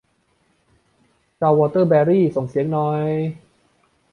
[1.39, 3.07] ชาววอเตอร์เบอรี่ ส่งเสียงหน่อย